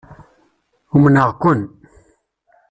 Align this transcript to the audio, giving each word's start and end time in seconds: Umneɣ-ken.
Umneɣ-ken. 0.95 1.61